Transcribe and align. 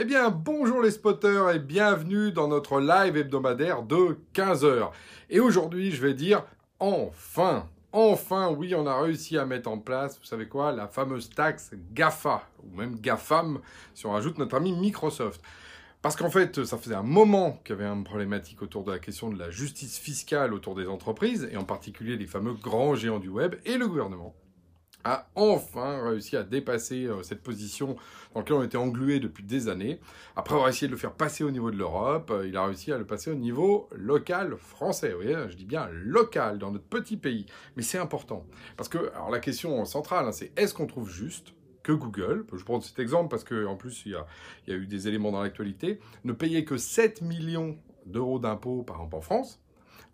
Eh 0.00 0.04
bien, 0.04 0.30
bonjour 0.30 0.80
les 0.80 0.92
spotters 0.92 1.50
et 1.50 1.58
bienvenue 1.58 2.30
dans 2.30 2.46
notre 2.46 2.78
live 2.78 3.16
hebdomadaire 3.16 3.82
de 3.82 4.16
15h. 4.32 4.92
Et 5.28 5.40
aujourd'hui, 5.40 5.90
je 5.90 6.00
vais 6.00 6.14
dire 6.14 6.44
enfin, 6.78 7.66
enfin, 7.90 8.54
oui, 8.56 8.76
on 8.76 8.86
a 8.86 9.02
réussi 9.02 9.36
à 9.36 9.44
mettre 9.44 9.68
en 9.68 9.78
place, 9.78 10.16
vous 10.20 10.24
savez 10.24 10.46
quoi, 10.46 10.70
la 10.70 10.86
fameuse 10.86 11.30
taxe 11.30 11.72
GAFA, 11.92 12.48
ou 12.62 12.76
même 12.76 13.00
GAFAM, 13.00 13.58
si 13.92 14.06
on 14.06 14.12
rajoute 14.12 14.38
notre 14.38 14.54
ami 14.54 14.70
Microsoft. 14.70 15.42
Parce 16.00 16.14
qu'en 16.14 16.30
fait, 16.30 16.64
ça 16.64 16.78
faisait 16.78 16.94
un 16.94 17.02
moment 17.02 17.60
qu'il 17.64 17.74
y 17.74 17.80
avait 17.80 17.90
une 17.90 18.04
problématique 18.04 18.62
autour 18.62 18.84
de 18.84 18.92
la 18.92 19.00
question 19.00 19.30
de 19.30 19.38
la 19.40 19.50
justice 19.50 19.98
fiscale 19.98 20.54
autour 20.54 20.76
des 20.76 20.86
entreprises, 20.86 21.48
et 21.50 21.56
en 21.56 21.64
particulier 21.64 22.16
les 22.16 22.28
fameux 22.28 22.54
grands 22.54 22.94
géants 22.94 23.18
du 23.18 23.30
web, 23.30 23.56
et 23.64 23.76
le 23.76 23.88
gouvernement 23.88 24.32
a 25.04 25.28
enfin 25.34 26.02
réussi 26.02 26.36
à 26.36 26.42
dépasser 26.42 27.06
euh, 27.06 27.22
cette 27.22 27.42
position 27.42 27.96
dans 28.34 28.40
laquelle 28.40 28.56
on 28.56 28.62
était 28.62 28.76
englué 28.76 29.20
depuis 29.20 29.44
des 29.44 29.68
années. 29.68 30.00
Après 30.36 30.54
avoir 30.54 30.68
essayé 30.68 30.86
de 30.86 30.92
le 30.92 30.98
faire 30.98 31.12
passer 31.12 31.44
au 31.44 31.50
niveau 31.50 31.70
de 31.70 31.76
l'Europe, 31.76 32.30
euh, 32.30 32.46
il 32.46 32.56
a 32.56 32.64
réussi 32.66 32.92
à 32.92 32.98
le 32.98 33.06
passer 33.06 33.30
au 33.30 33.34
niveau 33.34 33.88
local 33.94 34.56
français. 34.56 35.10
Vous 35.12 35.22
voyez, 35.22 35.36
je 35.48 35.56
dis 35.56 35.64
bien 35.64 35.88
local, 35.92 36.58
dans 36.58 36.70
notre 36.70 36.84
petit 36.84 37.16
pays. 37.16 37.46
Mais 37.76 37.82
c'est 37.82 37.98
important. 37.98 38.44
Parce 38.76 38.88
que, 38.88 39.10
alors 39.14 39.30
la 39.30 39.40
question 39.40 39.84
centrale, 39.84 40.26
hein, 40.26 40.32
c'est 40.32 40.52
est-ce 40.58 40.74
qu'on 40.74 40.86
trouve 40.86 41.10
juste 41.10 41.54
que 41.82 41.92
Google, 41.92 42.44
je 42.52 42.64
prends 42.64 42.80
cet 42.82 42.98
exemple 42.98 43.28
parce 43.30 43.44
qu'en 43.44 43.76
plus 43.76 44.02
il 44.04 44.12
y, 44.12 44.14
a, 44.14 44.26
il 44.66 44.74
y 44.74 44.76
a 44.76 44.78
eu 44.78 44.86
des 44.86 45.08
éléments 45.08 45.32
dans 45.32 45.42
l'actualité, 45.42 46.00
ne 46.24 46.32
payait 46.32 46.64
que 46.64 46.76
7 46.76 47.22
millions 47.22 47.78
d'euros 48.04 48.38
d'impôts 48.38 48.82
par 48.82 49.00
an 49.00 49.08
en 49.10 49.20
France, 49.22 49.62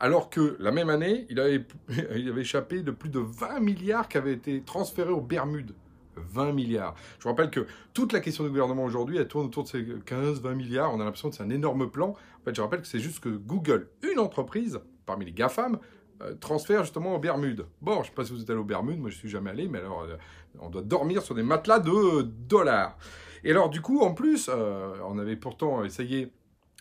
alors 0.01 0.31
que 0.31 0.57
la 0.59 0.71
même 0.71 0.91
année, 0.91 1.27
il 1.31 1.41
avait, 1.41 1.65
échappé 2.41 2.83
de 2.83 2.91
plus 2.91 3.11
de 3.11 3.21
20 3.21 3.61
milliards 3.61 4.09
qui 4.09 4.19
avaient 4.19 4.33
été 4.33 4.63
transférés 4.63 5.13
aux 5.13 5.21
Bermudes. 5.21 5.75
20 6.17 6.53
milliards. 6.53 6.95
Je 7.19 7.25
vous 7.25 7.31
rappelle 7.31 7.51
que 7.51 7.67
toute 7.93 8.13
la 8.13 8.21
question 8.21 8.45
du 8.45 8.51
gouvernement 8.51 8.85
aujourd'hui, 8.85 9.17
elle 9.17 9.27
tourne 9.27 9.47
autour 9.47 9.65
de 9.65 9.69
ces 9.69 9.83
15-20 9.83 10.55
milliards. 10.55 10.95
On 10.95 11.01
a 11.01 11.05
l'impression 11.05 11.31
que 11.31 11.35
c'est 11.35 11.43
un 11.43 11.51
énorme 11.51 11.91
plan. 11.91 12.11
En 12.11 12.45
fait, 12.45 12.55
je 12.55 12.63
rappelle 12.63 12.83
que 12.83 12.87
c'est 12.87 13.01
juste 13.01 13.19
que 13.19 13.31
Google, 13.31 13.89
une 14.09 14.21
entreprise, 14.21 14.81
parmi 15.07 15.25
les 15.25 15.33
GAFAM, 15.33 15.79
euh, 16.23 16.35
transfère 16.35 16.83
justement 16.83 17.17
aux 17.17 17.19
Bermudes. 17.19 17.67
Bon, 17.83 17.95
je 17.95 17.99
ne 17.99 18.05
sais 18.05 18.11
pas 18.13 18.25
si 18.25 18.33
vous 18.33 18.43
êtes 18.43 18.51
allé 18.51 18.61
aux 18.61 18.65
Bermudes, 18.65 19.01
moi 19.01 19.11
je 19.11 19.17
suis 19.17 19.29
jamais 19.29 19.51
allé, 19.51 19.67
mais 19.67 19.79
alors 19.79 20.03
euh, 20.03 20.17
on 20.61 20.71
doit 20.71 20.83
dormir 20.83 21.23
sur 21.23 21.35
des 21.35 21.43
matelas 21.43 21.81
de 21.81 22.23
dollars. 22.23 22.97
Et 23.43 23.51
alors 23.51 23.69
du 23.69 23.81
coup, 23.81 24.01
en 24.01 24.15
plus, 24.15 24.49
euh, 24.49 24.95
on 25.05 25.19
avait 25.19 25.35
pourtant 25.35 25.83
essayé 25.83 26.33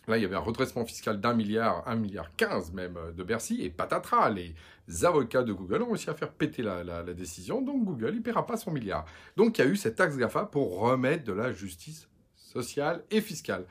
Là, 0.07 0.17
il 0.17 0.21
y 0.21 0.25
avait 0.25 0.35
un 0.35 0.39
redressement 0.39 0.85
fiscal 0.85 1.21
d'un 1.21 1.33
milliard, 1.33 1.83
un 1.87 1.95
milliard 1.95 2.35
quinze 2.35 2.73
même 2.73 2.97
euh, 2.97 3.11
de 3.11 3.23
Bercy, 3.23 3.61
et 3.61 3.69
patatras, 3.69 4.29
les 4.29 4.53
avocats 5.03 5.43
de 5.43 5.53
Google 5.53 5.81
ont 5.83 5.89
réussi 5.89 6.09
à 6.09 6.13
faire 6.13 6.31
péter 6.31 6.61
la, 6.61 7.03
décision, 7.13 7.61
donc 7.61 7.85
Google, 7.85 8.11
il 8.15 8.21
paiera 8.21 8.45
pas 8.45 8.57
son 8.57 8.71
milliard. 8.71 9.05
Donc 9.37 9.57
il 9.57 9.65
y 9.65 9.67
a 9.67 9.69
eu 9.69 9.75
cette 9.75 9.95
taxe 9.95 10.17
GAFA 10.17 10.45
pour 10.45 10.79
remettre 10.79 11.23
de 11.23 11.33
la 11.33 11.51
justice 11.51 12.09
sociale 12.35 13.03
et 13.11 13.21
fiscale. 13.21 13.65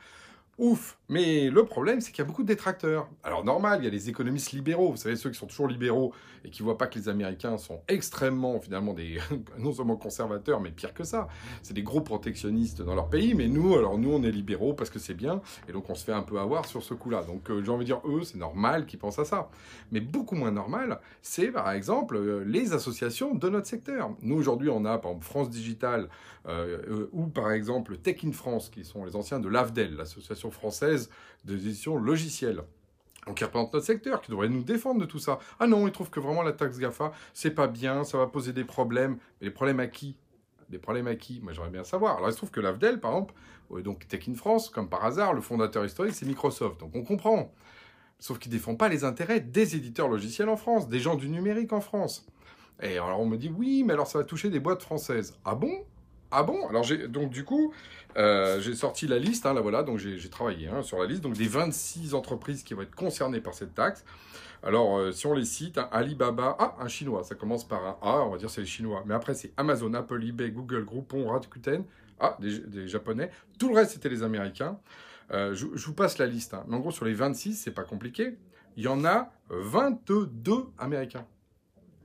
Ouf 0.59 0.99
Mais 1.09 1.49
le 1.49 1.65
problème, 1.65 1.99
c'est 1.99 2.11
qu'il 2.11 2.19
y 2.19 2.21
a 2.21 2.27
beaucoup 2.27 2.43
de 2.43 2.47
détracteurs. 2.47 3.09
Alors 3.23 3.43
normal, 3.43 3.79
il 3.81 3.85
y 3.85 3.87
a 3.87 3.89
les 3.89 4.09
économistes 4.09 4.51
libéraux, 4.51 4.91
vous 4.91 4.97
savez, 4.97 5.15
ceux 5.15 5.31
qui 5.31 5.37
sont 5.37 5.47
toujours 5.47 5.67
libéraux 5.67 6.13
et 6.45 6.51
qui 6.51 6.61
voient 6.61 6.77
pas 6.77 6.85
que 6.85 6.99
les 6.99 7.09
Américains 7.09 7.57
sont 7.57 7.81
extrêmement, 7.87 8.59
finalement, 8.59 8.93
des 8.93 9.17
non 9.57 9.73
seulement 9.73 9.95
conservateurs, 9.95 10.61
mais 10.61 10.69
pire 10.69 10.93
que 10.93 11.03
ça. 11.03 11.27
C'est 11.63 11.73
des 11.73 11.81
gros 11.81 12.01
protectionnistes 12.01 12.83
dans 12.83 12.93
leur 12.93 13.09
pays, 13.09 13.33
mais 13.33 13.47
nous, 13.47 13.75
alors 13.75 13.97
nous, 13.97 14.11
on 14.11 14.21
est 14.21 14.31
libéraux 14.31 14.73
parce 14.73 14.91
que 14.91 14.99
c'est 14.99 15.15
bien, 15.15 15.41
et 15.67 15.71
donc 15.71 15.89
on 15.89 15.95
se 15.95 16.05
fait 16.05 16.13
un 16.13 16.21
peu 16.21 16.39
avoir 16.39 16.65
sur 16.65 16.83
ce 16.83 16.93
coup-là. 16.93 17.23
Donc 17.23 17.49
euh, 17.49 17.63
j'ai 17.63 17.71
envie 17.71 17.85
de 17.85 17.91
dire, 17.91 18.01
eux, 18.05 18.21
c'est 18.23 18.37
normal 18.37 18.85
qu'ils 18.85 18.99
pensent 18.99 19.19
à 19.19 19.25
ça. 19.25 19.49
Mais 19.91 20.01
beaucoup 20.01 20.35
moins 20.35 20.51
normal, 20.51 20.99
c'est 21.23 21.47
par 21.47 21.71
exemple 21.71 22.15
euh, 22.15 22.43
les 22.45 22.73
associations 22.73 23.33
de 23.33 23.49
notre 23.49 23.67
secteur. 23.67 24.11
Nous, 24.21 24.35
aujourd'hui, 24.35 24.69
on 24.69 24.85
a 24.85 24.99
par 24.99 25.11
exemple 25.11 25.25
France 25.25 25.49
Digital, 25.49 26.09
euh, 26.47 27.07
ou 27.11 27.27
par 27.27 27.51
exemple 27.51 27.97
Tech 27.97 28.23
in 28.25 28.33
France, 28.33 28.69
qui 28.69 28.83
sont 28.83 29.05
les 29.05 29.15
anciens 29.15 29.39
de 29.39 29.47
l'AFDEL, 29.47 29.95
l'association 29.95 30.42
française 30.51 31.09
d'édition 31.45 31.97
logicielle. 31.97 32.63
Donc, 33.25 33.37
qui 33.37 33.43
représente 33.43 33.73
notre 33.73 33.85
secteur, 33.85 34.21
qui 34.21 34.31
devrait 34.31 34.49
nous 34.49 34.63
défendre 34.63 34.99
de 34.99 35.05
tout 35.05 35.19
ça. 35.19 35.39
Ah 35.59 35.67
non, 35.67 35.87
ils 35.87 35.93
trouvent 35.93 36.09
que 36.09 36.19
vraiment 36.19 36.43
la 36.43 36.51
taxe 36.51 36.77
GAFA, 36.77 37.13
c'est 37.33 37.51
pas 37.51 37.67
bien, 37.67 38.03
ça 38.03 38.17
va 38.17 38.27
poser 38.27 38.51
des 38.51 38.65
problèmes. 38.65 39.17
Mais 39.39 39.47
les 39.47 39.51
problèmes 39.51 39.79
à 39.79 39.87
qui? 39.87 40.17
Des 40.69 40.77
problèmes 40.77 41.07
à 41.07 41.15
qui? 41.15 41.39
Moi, 41.41 41.53
j'aimerais 41.53 41.69
bien 41.69 41.83
savoir. 41.85 42.17
Alors, 42.17 42.29
il 42.29 42.33
se 42.33 42.37
trouve 42.37 42.51
que 42.51 42.59
l'AFDEL, 42.59 42.99
par 42.99 43.11
exemple, 43.11 43.33
donc 43.81 44.07
Tech 44.07 44.27
in 44.27 44.35
France, 44.35 44.69
comme 44.69 44.89
par 44.89 45.05
hasard, 45.05 45.33
le 45.33 45.41
fondateur 45.41 45.85
historique, 45.85 46.15
c'est 46.15 46.25
Microsoft. 46.25 46.79
Donc, 46.79 46.95
on 46.95 47.03
comprend. 47.03 47.53
Sauf 48.19 48.39
qu'il 48.39 48.51
ne 48.51 48.57
défend 48.57 48.75
pas 48.75 48.89
les 48.89 49.03
intérêts 49.03 49.39
des 49.39 49.75
éditeurs 49.75 50.07
logiciels 50.07 50.49
en 50.49 50.57
France, 50.57 50.87
des 50.87 50.99
gens 50.99 51.15
du 51.15 51.29
numérique 51.29 51.73
en 51.73 51.81
France. 51.81 52.25
Et 52.81 52.97
alors, 52.97 53.19
on 53.19 53.25
me 53.25 53.37
dit, 53.37 53.49
oui, 53.49 53.83
mais 53.85 53.93
alors 53.93 54.07
ça 54.07 54.17
va 54.17 54.23
toucher 54.25 54.49
des 54.49 54.59
boîtes 54.59 54.81
françaises. 54.81 55.37
Ah 55.45 55.55
bon? 55.55 55.85
Ah 56.33 56.43
bon? 56.43 56.67
Alors 56.67 56.85
donc 57.09 57.29
du 57.29 57.43
coup, 57.43 57.73
euh, 58.17 58.59
j'ai 58.59 58.75
sorti 58.75 59.07
la 59.07 59.19
liste, 59.19 59.45
hein, 59.45 59.53
là 59.53 59.61
voilà, 59.61 59.83
donc 59.83 59.99
j'ai 59.99 60.29
travaillé 60.29 60.67
hein, 60.67 60.81
sur 60.81 60.99
la 60.99 61.05
liste, 61.05 61.21
donc 61.21 61.33
des 61.33 61.47
26 61.47 62.13
entreprises 62.15 62.63
qui 62.63 62.73
vont 62.73 62.81
être 62.81 62.95
concernées 62.95 63.39
par 63.39 63.53
cette 63.53 63.75
taxe. 63.75 64.03
Alors 64.63 64.97
euh, 64.97 65.11
si 65.11 65.27
on 65.27 65.33
les 65.33 65.45
cite, 65.45 65.77
hein, 65.77 65.89
Alibaba, 65.91 66.55
ah 66.59 66.75
un 66.79 66.87
chinois, 66.87 67.23
ça 67.23 67.35
commence 67.35 67.67
par 67.67 67.85
un 67.85 67.97
A, 68.01 68.23
on 68.25 68.31
va 68.31 68.37
dire 68.37 68.49
c'est 68.49 68.61
les 68.61 68.67
chinois, 68.67 69.03
mais 69.05 69.13
après 69.13 69.35
c'est 69.35 69.51
Amazon, 69.57 69.93
Apple, 69.93 70.23
eBay, 70.23 70.51
Google, 70.51 70.85
Groupon, 70.85 71.29
Rakuten, 71.29 71.83
ah 72.19 72.37
des, 72.39 72.87
japonais, 72.87 73.29
tout 73.59 73.69
le 73.69 73.75
reste 73.75 73.91
c'était 73.91 74.09
les 74.09 74.23
américains. 74.23 74.79
Euh, 75.31 75.53
je, 75.53 75.67
je, 75.73 75.85
vous 75.85 75.93
passe 75.93 76.17
la 76.17 76.25
liste, 76.25 76.55
mais 76.67 76.75
en 76.75 76.79
gros 76.79 76.91
sur 76.91 77.05
les 77.05 77.13
26, 77.13 77.55
c'est 77.55 77.71
pas 77.71 77.83
compliqué, 77.83 78.37
il 78.75 78.83
y 78.83 78.87
en 78.87 79.05
a 79.05 79.31
22 79.49 80.67
américains. 80.77 81.25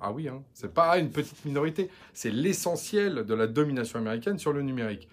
Ah 0.00 0.12
oui, 0.12 0.28
hein, 0.28 0.42
c'est 0.52 0.72
pas 0.72 0.98
une 0.98 1.10
petite 1.10 1.44
minorité, 1.44 1.90
c'est 2.12 2.30
l'essentiel 2.30 3.24
de 3.26 3.34
la 3.34 3.46
domination 3.46 3.98
américaine 3.98 4.38
sur 4.38 4.52
le 4.52 4.62
numérique. 4.62 5.08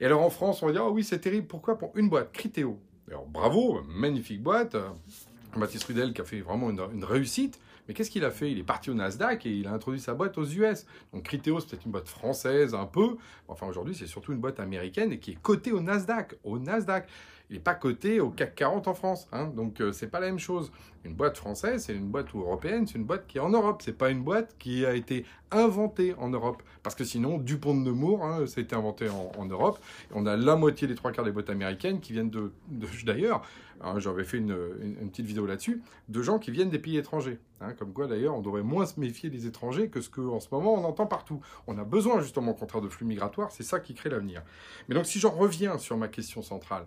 Et 0.00 0.06
alors 0.06 0.22
en 0.22 0.30
France, 0.30 0.62
on 0.62 0.66
va 0.66 0.72
dire, 0.72 0.82
ah 0.84 0.90
oui, 0.90 1.04
c'est 1.04 1.20
terrible, 1.20 1.46
pourquoi 1.46 1.78
Pour 1.78 1.92
une 1.96 2.08
boîte, 2.08 2.32
Criteo? 2.32 2.78
Alors 3.08 3.26
bravo, 3.26 3.82
magnifique 3.88 4.42
boîte, 4.42 4.76
Baptiste 5.58 5.84
Rudel 5.84 6.12
qui 6.12 6.20
a 6.20 6.24
fait 6.24 6.40
vraiment 6.40 6.70
une, 6.70 7.04
réussite, 7.04 7.60
mais 7.86 7.94
qu'est-ce 7.94 8.10
qu'il 8.10 8.24
a 8.24 8.30
fait? 8.30 8.50
Il 8.50 8.58
est 8.58 8.64
parti 8.64 8.90
au 8.90 8.94
Nasdaq 8.94 9.46
et 9.46 9.50
il 9.50 9.66
a 9.66 9.72
introduit 9.72 10.00
sa 10.00 10.12
boîte 10.14 10.36
aux 10.38 10.44
US. 10.44 10.86
Donc 11.12 11.22
Criteo, 11.22 11.60
c'est 11.60 11.70
peut-être 11.70 11.86
une 11.86 11.92
boîte 11.92 12.08
française 12.08 12.74
un 12.74 12.86
peu, 12.86 13.16
enfin 13.48 13.66
aujourd'hui 13.66 13.94
c'est 13.94 14.06
surtout 14.06 14.32
une 14.32 14.40
boîte 14.40 14.60
américaine 14.60 15.12
et 15.12 15.18
qui 15.18 15.32
est 15.32 15.40
cotée 15.40 15.72
au 15.72 15.80
Nasdaq. 15.80 16.36
Au 16.44 16.58
Nasdaq 16.58 17.08
il 17.48 17.54
n'est 17.54 17.62
pas 17.62 17.74
coté 17.74 18.20
au 18.20 18.30
CAC 18.30 18.54
40 18.56 18.88
en 18.88 18.94
France. 18.94 19.28
Hein, 19.32 19.46
donc, 19.54 19.80
euh, 19.80 19.92
c'est 19.92 20.08
pas 20.08 20.20
la 20.20 20.26
même 20.26 20.38
chose. 20.38 20.72
Une 21.04 21.14
boîte 21.14 21.36
française, 21.36 21.84
c'est 21.84 21.94
une 21.94 22.08
boîte 22.08 22.34
européenne, 22.34 22.86
c'est 22.88 22.98
une 22.98 23.04
boîte 23.04 23.28
qui 23.28 23.38
est 23.38 23.40
en 23.40 23.50
Europe. 23.50 23.82
C'est 23.84 23.96
pas 23.96 24.10
une 24.10 24.24
boîte 24.24 24.56
qui 24.58 24.84
a 24.84 24.94
été 24.94 25.24
inventée 25.52 26.14
en 26.18 26.28
Europe. 26.28 26.64
Parce 26.82 26.96
que 26.96 27.04
sinon, 27.04 27.38
Dupont 27.38 27.74
de 27.74 27.80
Nemours, 27.80 28.24
hein, 28.24 28.46
ça 28.46 28.60
a 28.60 28.62
été 28.64 28.74
inventé 28.74 29.08
en, 29.08 29.46
Europe. 29.46 29.78
on 30.12 30.26
a 30.26 30.36
la 30.36 30.56
moitié 30.56 30.88
des 30.88 30.96
trois 30.96 31.12
quarts 31.12 31.24
des 31.24 31.30
boîtes 31.30 31.50
américaines 31.50 32.00
qui 32.00 32.12
viennent 32.12 32.30
de. 32.30 32.50
D'ailleurs, 33.04 33.42
hein, 33.80 34.00
j'avais 34.00 34.24
fait 34.24 34.38
une, 34.38 34.56
petite 35.10 35.26
vidéo 35.26 35.46
là-dessus, 35.46 35.80
de 36.08 36.22
gens 36.22 36.40
qui 36.40 36.50
viennent 36.50 36.70
des 36.70 36.80
pays 36.80 36.96
étrangers. 36.96 37.38
Hein, 37.60 37.74
comme 37.78 37.92
quoi, 37.92 38.08
d'ailleurs, 38.08 38.34
on 38.34 38.42
devrait 38.42 38.64
moins 38.64 38.86
se 38.86 38.98
méfier 38.98 39.30
des 39.30 39.46
étrangers 39.46 39.88
que 39.88 40.00
ce 40.00 40.10
qu'en 40.10 40.40
ce 40.40 40.48
moment 40.50 40.74
on 40.74 40.84
entend 40.84 41.06
partout. 41.06 41.40
On 41.68 41.78
a 41.78 41.84
besoin 41.84 42.20
justement, 42.20 42.50
au 42.50 42.54
contraire, 42.54 42.82
de 42.82 42.88
flux 42.88 43.06
migratoires. 43.06 43.52
C'est 43.52 43.62
ça 43.62 43.78
qui 43.78 43.94
crée 43.94 44.10
l'avenir. 44.10 44.42
Mais 44.88 44.96
donc, 44.96 45.06
si 45.06 45.20
j'en 45.20 45.30
reviens 45.30 45.78
sur 45.78 45.96
ma 45.96 46.08
question 46.08 46.42
centrale, 46.42 46.86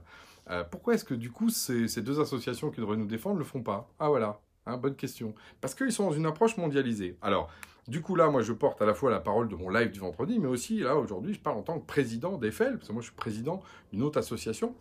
euh, 0.49 0.63
pourquoi 0.63 0.95
est-ce 0.95 1.05
que 1.05 1.13
du 1.13 1.31
coup 1.31 1.49
ces, 1.49 2.01
deux 2.01 2.19
associations 2.19 2.71
qui 2.71 2.79
devraient 2.79 2.97
nous 2.97 3.05
défendre 3.05 3.35
ne 3.35 3.39
le 3.39 3.45
font 3.45 3.61
pas? 3.61 3.89
Ah 3.99 4.09
voilà, 4.09 4.39
hein, 4.65 4.77
bonne 4.77 4.95
question. 4.95 5.35
Parce 5.61 5.75
qu'ils 5.75 5.91
sont 5.91 6.05
dans 6.05 6.15
une 6.15 6.25
approche 6.25 6.57
mondialisée. 6.57 7.17
Alors, 7.21 7.49
du 7.87 8.01
coup 8.01 8.15
là, 8.15 8.29
moi 8.29 8.41
je 8.41 8.53
porte 8.53 8.81
à 8.81 8.85
la 8.85 8.93
fois 8.93 9.11
la 9.11 9.19
parole 9.19 9.47
de 9.47 9.55
mon 9.55 9.69
live 9.69 9.91
du 9.91 9.99
vendredi, 9.99 10.39
mais 10.39 10.47
aussi 10.47 10.79
là 10.79 10.95
aujourd'hui 10.95 11.33
je 11.33 11.39
parle 11.39 11.57
en 11.57 11.63
tant 11.63 11.79
que 11.79 11.85
président 11.85 12.37
d'EFEL, 12.37 12.77
parce 12.77 12.87
que 12.87 12.93
moi 12.93 13.01
je 13.01 13.07
suis 13.07 13.15
président 13.15 13.61
d'une 13.91 14.03
autre 14.03 14.17
association 14.17 14.75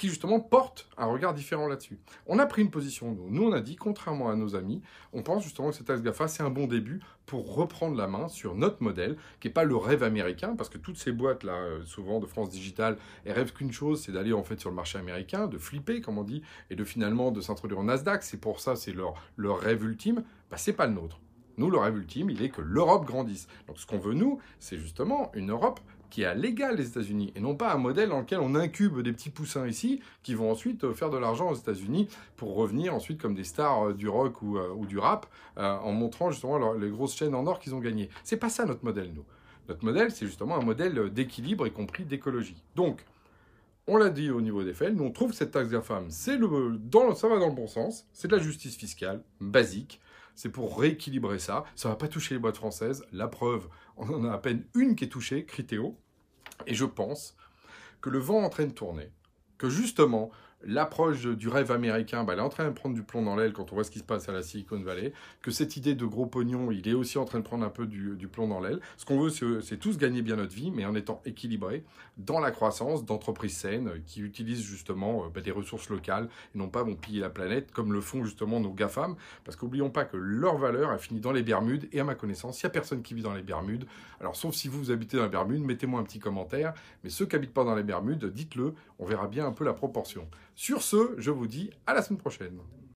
qui 0.00 0.08
justement 0.08 0.40
porte 0.40 0.88
un 0.96 1.04
regard 1.04 1.34
différent 1.34 1.66
là-dessus. 1.66 1.98
On 2.26 2.38
a 2.38 2.46
pris 2.46 2.62
une 2.62 2.70
position, 2.70 3.14
nous. 3.28 3.42
On 3.42 3.52
a 3.52 3.60
dit, 3.60 3.76
contrairement 3.76 4.30
à 4.30 4.34
nos 4.34 4.56
amis, 4.56 4.80
on 5.12 5.22
pense 5.22 5.44
justement 5.44 5.68
que 5.68 5.76
cette 5.76 5.88
taxe 5.88 6.00
GAFA, 6.00 6.26
c'est 6.26 6.42
un 6.42 6.48
bon 6.48 6.66
début 6.66 7.00
pour 7.26 7.54
reprendre 7.54 7.98
la 7.98 8.06
main 8.06 8.28
sur 8.28 8.54
notre 8.54 8.82
modèle, 8.82 9.18
qui 9.40 9.48
n'est 9.48 9.52
pas 9.52 9.64
le 9.64 9.76
rêve 9.76 10.02
américain, 10.02 10.56
parce 10.56 10.70
que 10.70 10.78
toutes 10.78 10.96
ces 10.96 11.12
boîtes-là, 11.12 11.52
euh, 11.52 11.84
souvent 11.84 12.18
de 12.18 12.24
France 12.24 12.48
Digital, 12.48 12.96
elles 13.26 13.34
rêvent 13.34 13.52
qu'une 13.52 13.72
chose, 13.72 14.00
c'est 14.00 14.10
d'aller 14.10 14.32
en 14.32 14.42
fait 14.42 14.58
sur 14.58 14.70
le 14.70 14.76
marché 14.76 14.96
américain, 14.96 15.48
de 15.48 15.58
flipper, 15.58 16.00
comme 16.00 16.16
on 16.16 16.24
dit, 16.24 16.40
et 16.70 16.76
de 16.76 16.84
finalement 16.84 17.30
de 17.30 17.42
s'introduire 17.42 17.80
au 17.80 17.84
Nasdaq. 17.84 18.22
C'est 18.22 18.40
pour 18.40 18.58
ça, 18.58 18.76
c'est 18.76 18.94
leur, 18.94 19.12
leur 19.36 19.58
rêve 19.58 19.84
ultime. 19.84 20.24
Bah, 20.50 20.56
c'est 20.56 20.72
pas 20.72 20.86
le 20.86 20.94
nôtre. 20.94 21.20
Nous, 21.58 21.68
le 21.68 21.76
rêve 21.76 21.98
ultime, 21.98 22.30
il 22.30 22.42
est 22.42 22.48
que 22.48 22.62
l'Europe 22.62 23.04
grandisse. 23.04 23.48
Donc 23.68 23.78
ce 23.78 23.84
qu'on 23.84 23.98
veut, 23.98 24.14
nous, 24.14 24.40
c'est 24.60 24.78
justement 24.78 25.30
une 25.34 25.50
Europe 25.50 25.78
qui 26.10 26.22
est 26.22 26.34
l'égal 26.34 26.76
les 26.76 26.88
États-Unis, 26.88 27.32
et 27.34 27.40
non 27.40 27.54
pas 27.54 27.72
un 27.72 27.78
modèle 27.78 28.08
dans 28.08 28.20
lequel 28.20 28.40
on 28.40 28.54
incube 28.54 29.00
des 29.00 29.12
petits 29.12 29.30
poussins 29.30 29.66
ici, 29.66 30.00
qui 30.22 30.34
vont 30.34 30.50
ensuite 30.50 30.84
euh, 30.84 30.92
faire 30.92 31.10
de 31.10 31.18
l'argent 31.18 31.50
aux 31.50 31.54
États-Unis 31.54 32.08
pour 32.36 32.54
revenir 32.54 32.94
ensuite 32.94 33.20
comme 33.20 33.34
des 33.34 33.44
stars 33.44 33.88
euh, 33.88 33.94
du 33.94 34.08
rock 34.08 34.42
ou, 34.42 34.58
euh, 34.58 34.74
du 34.86 34.98
rap, 34.98 35.26
en 35.56 35.92
montrant 35.92 36.30
justement 36.30 36.72
les 36.72 36.88
grosses 36.88 37.14
chaînes 37.14 37.34
en 37.34 37.46
or 37.46 37.60
qu'ils 37.60 37.74
ont 37.74 37.80
gagnées. 37.80 38.08
C'est 38.24 38.38
pas 38.38 38.48
ça 38.48 38.64
notre 38.64 38.84
modèle, 38.84 39.12
nous. 39.14 39.24
Notre 39.68 39.84
modèle, 39.84 40.10
c'est 40.10 40.26
justement 40.26 40.56
un 40.56 40.64
modèle 40.64 41.10
d'équilibre, 41.10 41.66
y 41.66 41.70
compris 41.70 42.04
d'écologie. 42.04 42.62
Donc, 42.74 43.04
on 43.86 43.96
l'a 43.96 44.08
dit 44.08 44.30
au 44.30 44.40
niveau 44.40 44.64
des 44.64 44.72
faits, 44.72 44.94
nous 44.94 45.04
on 45.04 45.10
trouve 45.10 45.32
cette 45.32 45.50
taxe 45.50 45.68
GAFAM, 45.68 46.10
ça 46.10 46.36
va 46.36 46.38
dans 47.38 47.48
le 47.48 47.54
bon 47.54 47.66
sens, 47.66 48.06
c'est 48.12 48.28
de 48.28 48.36
la 48.36 48.42
justice 48.42 48.76
fiscale 48.76 49.22
basique, 49.40 50.00
c'est 50.40 50.48
pour 50.48 50.80
rééquilibrer 50.80 51.38
ça. 51.38 51.64
Ça 51.76 51.90
va 51.90 51.96
pas 51.96 52.08
toucher 52.08 52.34
les 52.34 52.38
boîtes 52.38 52.56
françaises. 52.56 53.04
La 53.12 53.28
preuve, 53.28 53.68
on 53.98 54.08
en 54.08 54.24
a 54.24 54.32
à 54.32 54.38
peine 54.38 54.64
une 54.74 54.96
qui 54.96 55.04
est 55.04 55.08
touchée, 55.08 55.44
Criteo. 55.44 55.98
Et 56.66 56.72
je 56.72 56.86
pense 56.86 57.36
que 58.00 58.08
le 58.08 58.20
vent 58.20 58.40
est 58.40 58.46
en 58.46 58.48
train 58.48 58.64
de 58.64 58.72
tourner, 58.72 59.10
que 59.58 59.68
justement, 59.68 60.30
l'approche 60.64 61.26
du 61.26 61.48
rêve 61.48 61.70
américain, 61.70 62.24
bah, 62.24 62.34
elle 62.34 62.40
est 62.40 62.42
en 62.42 62.48
train 62.48 62.66
de 62.66 62.74
prendre 62.74 62.94
du 62.94 63.02
plomb 63.02 63.22
dans 63.22 63.36
l'aile 63.36 63.52
quand 63.52 63.72
on 63.72 63.74
voit 63.74 63.84
ce 63.84 63.90
qui 63.90 63.98
se 63.98 64.04
passe 64.04 64.28
à 64.28 64.32
la 64.32 64.42
Silicon 64.42 64.80
Valley, 64.80 65.12
que 65.42 65.50
cette 65.50 65.76
idée 65.76 65.94
de 65.94 66.04
gros 66.04 66.26
pognon, 66.26 66.70
il 66.70 66.86
est 66.88 66.94
aussi 66.94 67.18
en 67.18 67.24
train 67.24 67.38
de 67.38 67.44
prendre 67.44 67.64
un 67.64 67.70
peu 67.70 67.86
du, 67.86 68.28
plomb 68.28 68.48
dans 68.48 68.60
l'aile. 68.60 68.80
Ce 68.96 69.04
qu'on 69.04 69.20
veut, 69.20 69.30
c'est 69.62 69.76
tous 69.78 69.98
gagner 69.98 70.22
bien 70.22 70.36
notre 70.36 70.54
vie, 70.54 70.70
mais 70.70 70.84
en 70.84 70.94
étant 70.94 71.20
équilibré 71.24 71.84
dans 72.18 72.38
la 72.38 72.50
croissance 72.50 73.04
d'entreprises 73.04 73.56
saines 73.56 74.02
qui 74.06 74.20
utilisent 74.20 74.62
justement 74.62 75.24
euh, 75.24 75.28
bah, 75.34 75.40
des 75.40 75.50
ressources 75.50 75.88
locales 75.88 76.28
et 76.54 76.58
non 76.58 76.68
pas 76.68 76.82
vont 76.82 76.94
piller 76.94 77.20
la 77.20 77.30
planète 77.30 77.72
comme 77.72 77.92
le 77.92 78.00
font 78.00 78.24
justement 78.24 78.60
nos 78.60 78.72
GAFAM, 78.72 79.16
parce 79.44 79.56
qu'oublions 79.56 79.90
pas 79.90 80.04
que 80.04 80.16
leur 80.16 80.58
valeur 80.58 80.90
a 80.90 80.98
fini 80.98 81.20
dans 81.20 81.32
les 81.32 81.42
Bermudes, 81.42 81.88
et 81.92 82.00
à 82.00 82.04
ma 82.04 82.14
connaissance, 82.14 82.60
il 82.60 82.66
n'y 82.66 82.68
a 82.68 82.70
personne 82.70 83.02
qui 83.02 83.14
vit 83.14 83.22
dans 83.22 83.34
les 83.34 83.42
Bermudes. 83.42 83.86
Alors, 84.20 84.36
sauf 84.36 84.54
si 84.54 84.68
vous, 84.68 84.78
vous 84.78 84.90
habitez 84.90 85.16
dans 85.16 85.24
les 85.24 85.30
Bermudes, 85.30 85.62
mettez-moi 85.62 86.00
un 86.00 86.04
petit 86.04 86.18
commentaire, 86.18 86.74
mais 87.02 87.10
ceux 87.10 87.26
qui 87.26 87.36
habitent 87.36 87.54
pas 87.54 87.64
dans 87.64 87.74
les 87.74 87.82
Bermudes, 87.82 88.24
dites-le, 88.26 88.74
on 88.98 89.06
verra 89.06 89.28
bien 89.28 89.46
un 89.46 89.52
peu 89.52 89.64
la 89.64 89.72
proportion. 89.72 90.28
Sur 90.54 90.82
ce, 90.82 91.14
je 91.18 91.30
vous 91.30 91.46
dis 91.46 91.70
à 91.86 91.94
la 91.94 92.02
semaine 92.02 92.18
prochaine. 92.18 92.60